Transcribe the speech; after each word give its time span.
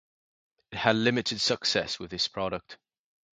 It 0.71 0.79
had 0.79 0.95
limited 0.95 1.39
success 1.39 1.99
with 1.99 2.09
this 2.09 2.27
product. 2.27 2.79